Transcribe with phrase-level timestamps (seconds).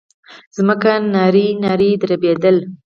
[0.55, 2.61] ځمکه نرۍ نرۍ دربېدله.